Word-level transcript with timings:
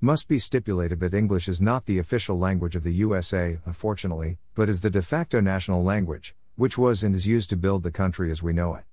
Must 0.00 0.28
be 0.28 0.38
stipulated 0.38 1.00
that 1.00 1.12
English 1.12 1.48
is 1.48 1.60
not 1.60 1.86
the 1.86 1.98
official 1.98 2.38
language 2.38 2.76
of 2.76 2.84
the 2.84 2.92
USA, 2.92 3.58
unfortunately, 3.66 4.38
but 4.54 4.68
is 4.68 4.80
the 4.80 4.90
de 4.90 5.02
facto 5.02 5.40
national 5.40 5.82
language, 5.82 6.36
which 6.54 6.78
was 6.78 7.02
and 7.02 7.16
is 7.16 7.26
used 7.26 7.50
to 7.50 7.56
build 7.56 7.82
the 7.82 7.90
country 7.90 8.30
as 8.30 8.40
we 8.40 8.52
know 8.52 8.76
it. 8.76 8.84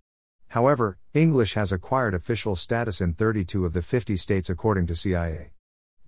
However, 0.48 0.98
English 1.14 1.54
has 1.54 1.72
acquired 1.72 2.16
official 2.16 2.56
status 2.56 3.02
in 3.02 3.14
32 3.14 3.68
of 3.68 3.74
the 3.74 3.84
50 3.84 4.18
states 4.18 4.50
according 4.50 4.88
to 4.88 4.96
CIA. 4.96 5.52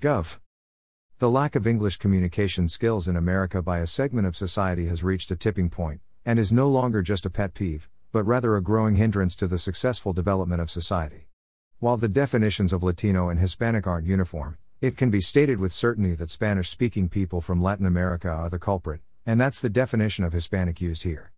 Gov. 0.01 0.39
The 1.19 1.29
lack 1.29 1.55
of 1.55 1.67
English 1.67 1.97
communication 1.97 2.67
skills 2.67 3.07
in 3.07 3.15
America 3.15 3.61
by 3.61 3.77
a 3.77 3.85
segment 3.85 4.25
of 4.25 4.35
society 4.35 4.87
has 4.87 5.03
reached 5.03 5.29
a 5.29 5.35
tipping 5.35 5.69
point, 5.69 6.01
and 6.25 6.39
is 6.39 6.51
no 6.51 6.67
longer 6.67 7.03
just 7.03 7.27
a 7.27 7.29
pet 7.29 7.53
peeve, 7.53 7.87
but 8.11 8.25
rather 8.25 8.55
a 8.55 8.63
growing 8.63 8.95
hindrance 8.95 9.35
to 9.35 9.45
the 9.45 9.59
successful 9.59 10.11
development 10.11 10.59
of 10.59 10.71
society. 10.71 11.27
While 11.77 11.97
the 11.97 12.07
definitions 12.07 12.73
of 12.73 12.81
Latino 12.81 13.29
and 13.29 13.39
Hispanic 13.39 13.85
aren't 13.85 14.07
uniform, 14.07 14.57
it 14.79 14.95
can 14.95 15.09
be 15.09 15.19
stated 15.19 15.59
with 15.59 15.73
certainty 15.73 16.13
that 16.13 16.29
Spanish 16.29 16.69
speaking 16.69 17.09
people 17.09 17.41
from 17.41 17.63
Latin 17.63 17.87
America 17.87 18.29
are 18.29 18.49
the 18.49 18.59
culprit, 18.59 19.01
and 19.25 19.41
that's 19.41 19.59
the 19.59 19.69
definition 19.69 20.23
of 20.23 20.33
Hispanic 20.33 20.79
used 20.79 21.01
here. 21.01 21.31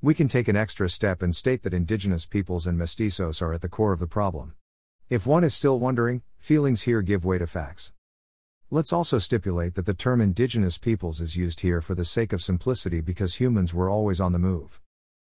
We 0.00 0.14
can 0.14 0.28
take 0.28 0.46
an 0.46 0.54
extra 0.54 0.88
step 0.88 1.20
and 1.20 1.34
state 1.34 1.64
that 1.64 1.74
indigenous 1.74 2.24
peoples 2.24 2.68
and 2.68 2.78
mestizos 2.78 3.42
are 3.42 3.52
at 3.52 3.62
the 3.62 3.68
core 3.68 3.92
of 3.92 3.98
the 3.98 4.06
problem. 4.06 4.54
If 5.10 5.26
one 5.26 5.42
is 5.42 5.54
still 5.54 5.80
wondering, 5.80 6.22
feelings 6.38 6.82
here 6.82 7.02
give 7.02 7.24
way 7.24 7.38
to 7.38 7.48
facts. 7.48 7.92
Let's 8.70 8.92
also 8.92 9.18
stipulate 9.18 9.74
that 9.74 9.86
the 9.86 9.94
term 9.94 10.20
indigenous 10.20 10.78
peoples 10.78 11.20
is 11.20 11.36
used 11.36 11.60
here 11.60 11.80
for 11.80 11.96
the 11.96 12.04
sake 12.04 12.32
of 12.32 12.42
simplicity 12.42 13.00
because 13.00 13.36
humans 13.36 13.74
were 13.74 13.90
always 13.90 14.20
on 14.20 14.32
the 14.32 14.38
move. 14.38 14.80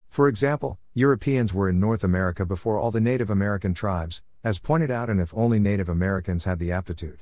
For 0.09 0.27
example, 0.27 0.77
Europeans 0.93 1.53
were 1.53 1.69
in 1.69 1.79
North 1.79 2.03
America 2.03 2.45
before 2.45 2.77
all 2.77 2.91
the 2.91 2.99
Native 2.99 3.29
American 3.29 3.73
tribes, 3.73 4.21
as 4.43 4.59
pointed 4.59 4.91
out, 4.91 5.09
and 5.09 5.21
if 5.21 5.33
only 5.37 5.57
Native 5.57 5.87
Americans 5.87 6.43
had 6.43 6.59
the 6.59 6.73
aptitude. 6.73 7.21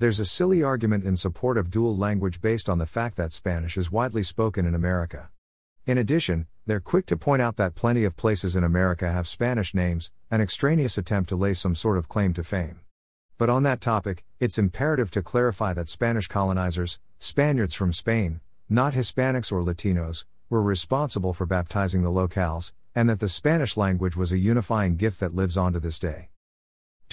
There's 0.00 0.18
a 0.18 0.24
silly 0.24 0.60
argument 0.60 1.04
in 1.04 1.16
support 1.16 1.56
of 1.56 1.70
dual 1.70 1.96
language 1.96 2.40
based 2.40 2.68
on 2.68 2.78
the 2.78 2.86
fact 2.86 3.16
that 3.16 3.32
Spanish 3.32 3.78
is 3.78 3.92
widely 3.92 4.24
spoken 4.24 4.66
in 4.66 4.74
America. 4.74 5.30
In 5.86 5.98
addition, 5.98 6.48
they're 6.66 6.80
quick 6.80 7.06
to 7.06 7.16
point 7.16 7.40
out 7.40 7.56
that 7.58 7.76
plenty 7.76 8.02
of 8.02 8.16
places 8.16 8.56
in 8.56 8.64
America 8.64 9.12
have 9.12 9.28
Spanish 9.28 9.72
names, 9.72 10.10
an 10.32 10.40
extraneous 10.40 10.98
attempt 10.98 11.28
to 11.28 11.36
lay 11.36 11.54
some 11.54 11.76
sort 11.76 11.96
of 11.96 12.08
claim 12.08 12.32
to 12.34 12.42
fame. 12.42 12.80
But 13.38 13.48
on 13.48 13.62
that 13.62 13.80
topic, 13.80 14.24
it's 14.40 14.58
imperative 14.58 15.12
to 15.12 15.22
clarify 15.22 15.72
that 15.74 15.88
Spanish 15.88 16.26
colonizers, 16.26 16.98
Spaniards 17.20 17.74
from 17.74 17.92
Spain, 17.92 18.40
not 18.68 18.94
Hispanics 18.94 19.52
or 19.52 19.62
Latinos, 19.62 20.24
were 20.50 20.62
responsible 20.62 21.32
for 21.32 21.46
baptizing 21.46 22.02
the 22.02 22.10
locales, 22.10 22.72
and 22.96 23.08
that 23.08 23.20
the 23.20 23.28
Spanish 23.28 23.76
language 23.76 24.16
was 24.16 24.32
a 24.32 24.38
unifying 24.38 24.96
gift 24.96 25.20
that 25.20 25.36
lives 25.36 25.56
on 25.56 25.72
to 25.72 25.78
this 25.78 26.00
day. 26.00 26.30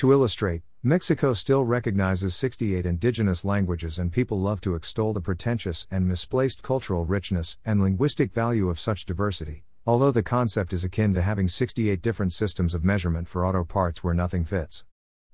To 0.02 0.12
illustrate, 0.12 0.64
Mexico 0.82 1.34
still 1.34 1.64
recognizes 1.64 2.34
68 2.34 2.88
indigenous 2.88 3.46
languages, 3.46 4.00
and 4.00 4.12
people 4.12 4.40
love 4.40 4.60
to 4.62 4.74
extol 4.74 5.14
the 5.14 5.22
pretentious 5.22 5.86
and 5.92 6.08
misplaced 6.08 6.64
cultural 6.64 7.06
richness 7.06 7.60
and 7.64 7.80
linguistic 7.80 8.34
value 8.34 8.72
of 8.72 8.80
such 8.80 9.06
diversity, 9.06 9.64
although 9.86 10.10
the 10.10 10.24
concept 10.24 10.74
is 10.74 10.84
akin 10.84 11.14
to 11.14 11.22
having 11.22 11.48
68 11.48 12.02
different 12.02 12.34
systems 12.34 12.74
of 12.74 12.84
measurement 12.84 13.28
for 13.28 13.46
auto 13.46 13.64
parts 13.64 14.04
where 14.04 14.16
nothing 14.16 14.44
fits. 14.44 14.86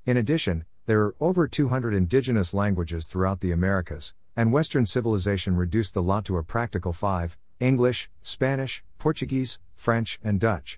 In 0.06 0.18
addition, 0.18 0.66
there 0.86 1.00
are 1.00 1.16
over 1.22 1.48
200 1.48 1.94
indigenous 1.94 2.54
languages 2.54 3.08
throughout 3.08 3.40
the 3.40 3.54
Americas, 3.54 4.16
and 4.36 4.52
Western 4.52 4.86
civilization 4.86 5.56
reduced 5.56 5.94
the 5.94 6.04
lot 6.04 6.26
to 6.26 6.36
a 6.36 6.44
practical 6.44 6.92
five 6.92 7.38
English, 7.62 8.10
Spanish, 8.22 8.84
Portuguese, 9.00 9.60
French, 9.76 10.20
and 10.22 10.42
Dutch. 10.42 10.78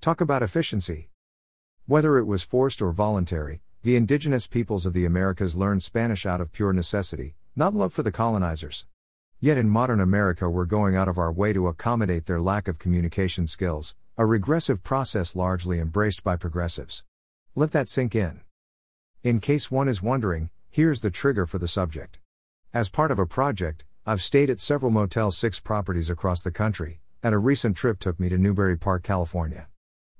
Talk 0.00 0.20
about 0.20 0.44
efficiency. 0.44 1.08
Whether 1.86 2.16
it 2.16 2.24
was 2.24 2.42
forced 2.42 2.80
or 2.80 2.92
voluntary, 2.92 3.60
the 3.82 3.94
indigenous 3.94 4.46
peoples 4.46 4.86
of 4.86 4.94
the 4.94 5.04
Americas 5.04 5.54
learned 5.54 5.82
Spanish 5.82 6.24
out 6.24 6.40
of 6.40 6.50
pure 6.50 6.72
necessity, 6.72 7.34
not 7.54 7.74
love 7.74 7.92
for 7.92 8.02
the 8.02 8.10
colonizers. 8.10 8.86
Yet 9.38 9.58
in 9.58 9.68
modern 9.68 10.00
America, 10.00 10.48
we're 10.48 10.64
going 10.64 10.96
out 10.96 11.08
of 11.08 11.18
our 11.18 11.30
way 11.30 11.52
to 11.52 11.68
accommodate 11.68 12.24
their 12.24 12.40
lack 12.40 12.68
of 12.68 12.78
communication 12.78 13.46
skills, 13.46 13.94
a 14.16 14.24
regressive 14.24 14.82
process 14.82 15.36
largely 15.36 15.78
embraced 15.78 16.24
by 16.24 16.36
progressives. 16.36 17.04
Let 17.54 17.72
that 17.72 17.90
sink 17.90 18.14
in. 18.14 18.40
In 19.22 19.38
case 19.38 19.70
one 19.70 19.86
is 19.86 20.02
wondering, 20.02 20.48
here's 20.70 21.02
the 21.02 21.10
trigger 21.10 21.44
for 21.44 21.58
the 21.58 21.68
subject. 21.68 22.18
As 22.72 22.88
part 22.88 23.10
of 23.10 23.18
a 23.18 23.26
project, 23.26 23.84
I've 24.06 24.22
stayed 24.22 24.48
at 24.48 24.58
several 24.58 24.90
Motel 24.90 25.30
6 25.30 25.60
properties 25.60 26.08
across 26.08 26.42
the 26.42 26.50
country, 26.50 27.00
and 27.22 27.34
a 27.34 27.38
recent 27.38 27.76
trip 27.76 27.98
took 27.98 28.18
me 28.18 28.30
to 28.30 28.38
Newbury 28.38 28.78
Park, 28.78 29.02
California. 29.02 29.68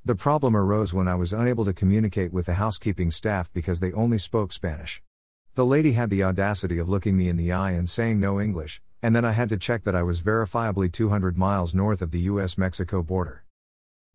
The 0.06 0.14
problem 0.14 0.54
arose 0.54 0.92
when 0.92 1.08
I 1.08 1.14
was 1.14 1.32
unable 1.32 1.64
to 1.64 1.72
communicate 1.72 2.30
with 2.30 2.44
the 2.44 2.54
housekeeping 2.54 3.10
staff 3.10 3.50
because 3.54 3.80
they 3.80 3.90
only 3.92 4.18
spoke 4.18 4.52
Spanish. 4.52 5.02
The 5.54 5.64
lady 5.64 5.92
had 5.92 6.10
the 6.10 6.22
audacity 6.22 6.76
of 6.76 6.90
looking 6.90 7.16
me 7.16 7.30
in 7.30 7.38
the 7.38 7.52
eye 7.52 7.70
and 7.70 7.88
saying 7.88 8.20
no 8.20 8.38
English, 8.38 8.82
and 9.00 9.16
then 9.16 9.24
I 9.24 9.32
had 9.32 9.48
to 9.48 9.56
check 9.56 9.82
that 9.84 9.94
I 9.94 10.02
was 10.02 10.20
verifiably 10.20 10.92
200 10.92 11.38
miles 11.38 11.74
north 11.74 12.02
of 12.02 12.10
the 12.10 12.20
US 12.20 12.58
Mexico 12.58 13.02
border. 13.02 13.44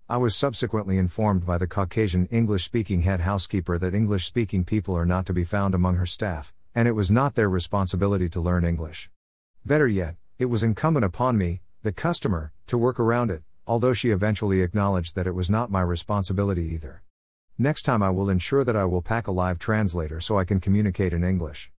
I 0.08 0.18
was 0.18 0.36
subsequently 0.36 1.00
informed 1.00 1.44
by 1.44 1.58
the 1.58 1.66
Caucasian 1.66 2.28
English 2.28 2.66
speaking 2.66 3.02
head 3.02 3.22
housekeeper 3.22 3.80
that 3.80 3.96
English 3.96 4.28
speaking 4.28 4.64
people 4.66 4.96
are 4.96 5.08
not 5.08 5.26
to 5.26 5.34
be 5.34 5.44
found 5.44 5.74
among 5.74 5.96
her 5.96 6.06
staff, 6.06 6.54
and 6.76 6.88
it 6.88 6.92
was 6.94 7.10
not 7.10 7.34
their 7.34 7.50
responsibility 7.50 8.30
to 8.30 8.40
learn 8.40 8.64
English. 8.64 9.10
Better 9.66 9.88
yet, 9.88 10.18
it 10.38 10.46
was 10.46 10.62
incumbent 10.62 11.06
upon 11.06 11.36
me, 11.36 11.62
the 11.82 11.92
customer, 11.92 12.54
to 12.68 12.78
work 12.78 13.00
around 13.00 13.32
it, 13.32 13.42
although 13.70 13.94
she 13.94 14.10
eventually 14.10 14.64
acknowledged 14.64 15.14
that 15.14 15.28
it 15.28 15.36
was 15.36 15.48
not 15.48 15.70
my 15.70 15.80
responsibility 15.80 16.64
either. 16.74 17.04
Next 17.56 17.84
time 17.84 18.02
I 18.02 18.10
will 18.10 18.28
ensure 18.28 18.64
that 18.64 18.76
I 18.76 18.86
will 18.86 19.04
pack 19.04 19.28
a 19.28 19.32
live 19.32 19.60
translator 19.60 20.20
so 20.20 20.40
I 20.40 20.44
can 20.44 20.60
communicate 20.60 21.14
in 21.14 21.24
English. 21.24 21.72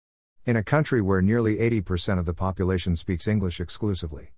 In 0.46 0.54
a 0.54 0.62
country 0.62 1.02
where 1.02 1.20
nearly 1.20 1.56
80% 1.56 2.20
of 2.20 2.26
the 2.26 2.32
population 2.32 2.94
speaks 2.94 3.26
English 3.26 3.60
exclusively. 3.60 4.30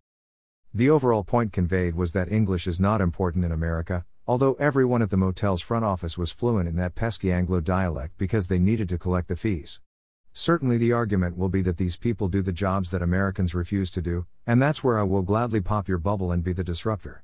The 0.72 0.88
overall 0.88 1.24
point 1.24 1.52
conveyed 1.52 1.94
was 1.94 2.12
that 2.12 2.32
English 2.32 2.66
is 2.66 2.80
not 2.80 3.02
important 3.02 3.44
in 3.44 3.52
America, 3.52 4.06
although 4.26 4.54
everyone 4.54 5.02
at 5.02 5.10
the 5.10 5.18
motel's 5.18 5.60
front 5.60 5.84
office 5.84 6.16
was 6.16 6.32
fluent 6.32 6.70
in 6.70 6.76
that 6.76 6.94
pesky 6.94 7.30
Anglo 7.30 7.60
dialect 7.60 8.16
because 8.16 8.48
they 8.48 8.58
needed 8.58 8.88
to 8.88 8.98
collect 8.98 9.28
the 9.28 9.36
fees. 9.36 9.82
Certainly, 10.32 10.78
the 10.78 10.92
argument 10.92 11.36
will 11.36 11.50
be 11.50 11.60
that 11.60 11.76
these 11.76 11.98
people 11.98 12.28
do 12.28 12.40
the 12.40 12.50
jobs 12.50 12.90
that 12.92 13.02
Americans 13.02 13.54
refuse 13.54 13.90
to 13.90 14.00
do, 14.00 14.24
and 14.46 14.62
that's 14.62 14.82
where 14.82 14.98
I 14.98 15.02
will 15.02 15.20
gladly 15.20 15.60
pop 15.60 15.86
your 15.86 15.98
bubble 15.98 16.32
and 16.32 16.42
be 16.42 16.54
the 16.54 16.64
disruptor. 16.64 17.22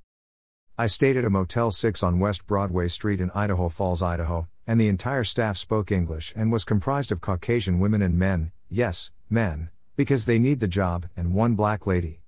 I 0.81 0.87
stayed 0.87 1.17
at 1.17 1.25
a 1.25 1.31
Motel 1.31 1.73
6 1.73 2.05
on 2.05 2.21
West 2.21 2.47
Broadway 2.47 2.87
Street 2.87 3.21
in 3.21 3.33
Idaho 3.35 3.69
Falls, 3.69 4.01
Idaho, 4.01 4.47
and 4.65 4.81
the 4.81 4.87
entire 4.87 5.25
staff 5.25 5.57
spoke 5.57 5.91
English 5.91 6.33
and 6.37 6.53
was 6.53 6.63
comprised 6.63 7.11
of 7.11 7.21
Caucasian 7.21 7.81
women 7.81 8.01
and 8.01 8.17
men, 8.17 8.53
yes, 8.71 9.11
men, 9.29 9.71
because 9.97 10.25
they 10.25 10.39
need 10.39 10.61
the 10.61 10.69
job, 10.69 11.07
and 11.17 11.35
one 11.35 11.57
black 11.57 11.85
lady. 11.85 12.21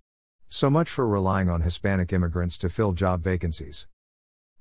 So 0.49 0.69
much 0.69 0.91
for 0.91 1.07
relying 1.07 1.49
on 1.49 1.61
Hispanic 1.61 2.13
immigrants 2.13 2.59
to 2.59 2.69
fill 2.69 2.91
job 2.91 3.23
vacancies. 3.23 3.87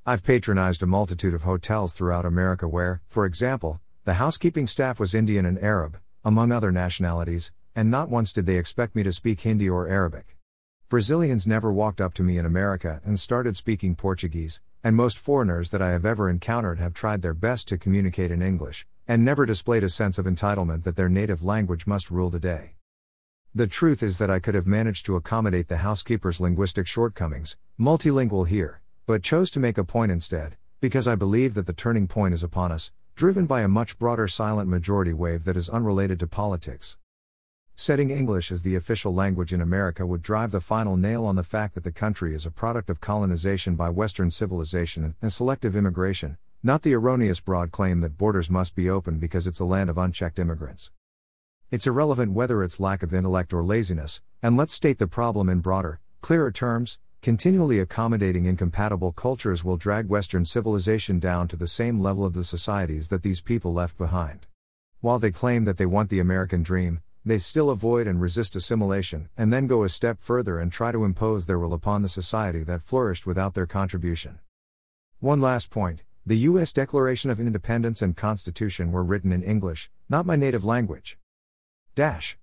I've 0.05 0.23
patronized 0.23 0.83
a 0.83 0.85
multitude 0.85 1.33
of 1.33 1.41
hotels 1.41 1.93
throughout 1.93 2.27
America 2.27 2.67
where, 2.67 3.01
for 3.07 3.25
example, 3.25 3.81
the 4.05 4.21
housekeeping 4.21 4.67
staff 4.67 4.99
was 4.99 5.15
Indian 5.15 5.47
and 5.47 5.57
Arab, 5.63 5.97
among 6.23 6.51
other 6.51 6.71
nationalities, 6.71 7.51
and 7.75 7.89
not 7.89 8.07
once 8.07 8.33
did 8.33 8.45
they 8.45 8.57
expect 8.57 8.95
me 8.95 9.01
to 9.01 9.11
speak 9.11 9.41
Hindi 9.41 9.67
or 9.67 9.87
Arabic. 9.87 10.37
Brazilians 10.89 11.45
never 11.45 11.71
walked 11.71 12.01
up 12.01 12.15
to 12.15 12.23
me 12.23 12.39
in 12.39 12.47
America 12.47 12.99
and 13.05 13.19
started 13.19 13.55
speaking 13.55 13.93
Portuguese, 13.93 14.59
and 14.83 14.95
most 14.95 15.19
foreigners 15.19 15.69
that 15.69 15.83
I 15.83 15.91
have 15.91 16.03
ever 16.03 16.27
encountered 16.27 16.79
have 16.79 16.95
tried 16.95 17.21
their 17.21 17.35
best 17.35 17.67
to 17.67 17.77
communicate 17.77 18.31
in 18.31 18.41
English, 18.41 18.87
and 19.07 19.23
never 19.23 19.45
displayed 19.45 19.83
a 19.83 19.89
sense 19.89 20.17
of 20.17 20.25
entitlement 20.25 20.85
that 20.85 20.95
their 20.95 21.07
native 21.07 21.43
language 21.43 21.85
must 21.85 22.09
rule 22.09 22.31
the 22.31 22.39
day. 22.39 22.73
The 23.53 23.67
truth 23.67 24.01
is 24.01 24.17
that 24.17 24.31
I 24.31 24.39
could 24.39 24.55
have 24.55 24.65
managed 24.65 25.05
to 25.05 25.15
accommodate 25.15 25.67
the 25.67 25.77
housekeeper's 25.77 26.41
linguistic 26.41 26.87
shortcomings, 26.87 27.55
multilingual 27.79 28.47
here, 28.47 28.81
but 29.05 29.21
chose 29.21 29.51
to 29.51 29.59
make 29.59 29.77
a 29.77 29.83
point 29.83 30.11
instead, 30.11 30.57
because 30.81 31.07
I 31.07 31.13
believe 31.13 31.53
that 31.53 31.67
the 31.67 31.71
turning 31.73 32.07
point 32.07 32.33
is 32.33 32.41
upon 32.41 32.71
us, 32.71 32.91
driven 33.15 33.45
by 33.45 33.61
a 33.61 33.67
much 33.67 33.99
broader 33.99 34.27
silent 34.27 34.67
majority 34.67 35.13
wave 35.13 35.43
that 35.43 35.55
is 35.55 35.69
unrelated 35.69 36.19
to 36.21 36.25
politics. 36.25 36.97
Setting 37.81 38.11
English 38.11 38.51
as 38.51 38.63
the 38.63 38.75
official 38.75 39.13
language 39.13 39.53
in 39.53 39.61
America 39.61 40.05
would 40.05 40.21
drive 40.21 40.51
the 40.51 40.59
final 40.59 40.97
nail 40.97 41.23
on 41.23 41.37
the 41.37 41.45
fact 41.45 41.75
that 41.75 41.85
the 41.85 41.93
country 41.93 42.35
is 42.35 42.45
a 42.45 42.51
product 42.51 42.89
of 42.89 42.99
colonization 42.99 43.75
by 43.77 43.89
Western 43.89 44.29
civilization 44.29 45.15
and 45.21 45.31
selective 45.31 45.77
immigration, 45.77 46.37
not 46.61 46.81
the 46.81 46.93
erroneous 46.93 47.39
broad 47.39 47.71
claim 47.71 48.01
that 48.01 48.17
borders 48.17 48.49
must 48.49 48.75
be 48.75 48.89
open 48.89 49.17
because 49.17 49.47
it's 49.47 49.61
a 49.61 49.65
land 49.65 49.89
of 49.89 49.97
unchecked 49.97 50.39
immigrants. 50.39 50.91
It's 51.71 51.87
irrelevant 51.87 52.33
whether 52.33 52.65
it's 52.65 52.81
lack 52.81 53.01
of 53.01 53.13
intellect 53.13 53.53
or 53.53 53.63
laziness, 53.63 54.21
and 54.43 54.57
let's 54.57 54.73
state 54.73 54.97
the 54.97 55.07
problem 55.07 55.47
in 55.47 55.61
broader, 55.61 56.01
clearer 56.19 56.51
terms. 56.51 56.99
Continually 57.21 57.79
accommodating 57.79 58.43
incompatible 58.43 59.13
cultures 59.13 59.63
will 59.63 59.77
drag 59.77 60.09
Western 60.09 60.43
civilization 60.43 61.17
down 61.17 61.47
to 61.47 61.55
the 61.55 61.65
same 61.65 62.01
level 62.01 62.25
of 62.25 62.33
the 62.33 62.43
societies 62.43 63.07
that 63.07 63.23
these 63.23 63.39
people 63.39 63.71
left 63.71 63.97
behind. 63.97 64.47
While 64.99 65.19
they 65.19 65.31
claim 65.31 65.63
that 65.63 65.77
they 65.77 65.85
want 65.85 66.09
the 66.09 66.19
American 66.19 66.61
dream, 66.61 66.99
they 67.29 67.37
still 67.37 67.69
avoid 67.69 68.07
and 68.07 68.21
resist 68.21 68.55
assimilation, 68.55 69.29
and 69.37 69.51
then 69.53 69.67
go 69.67 69.83
a 69.83 69.89
step 69.89 70.21
further 70.21 70.59
and 70.59 70.71
try 70.71 70.91
to 70.91 71.03
impose 71.03 71.45
their 71.45 71.59
will 71.59 71.73
upon 71.73 72.01
the 72.01 72.09
society 72.09 72.63
that 72.63 72.81
flourished 72.81 73.27
without 73.27 73.53
their 73.53 73.65
contribution. 73.65 74.39
One 75.19 75.41
last 75.41 75.69
point 75.69 76.03
the 76.25 76.37
U.S. 76.37 76.71
Declaration 76.73 77.31
of 77.31 77.39
Independence 77.39 78.01
and 78.01 78.15
Constitution 78.15 78.91
were 78.91 79.03
written 79.03 79.31
in 79.31 79.41
English, 79.41 79.89
not 80.09 80.25
my 80.25 80.35
native 80.35 80.63
language. 80.63 81.17
Dash. 81.95 82.37